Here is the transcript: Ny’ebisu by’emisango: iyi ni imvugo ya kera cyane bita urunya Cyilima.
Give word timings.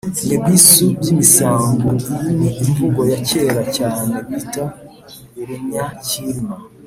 Ny’ebisu 0.25 0.85
by’emisango: 0.99 1.89
iyi 2.13 2.31
ni 2.39 2.49
imvugo 2.63 3.01
ya 3.11 3.19
kera 3.27 3.63
cyane 3.77 4.13
bita 4.27 4.63
urunya 5.39 5.85
Cyilima. 6.05 6.55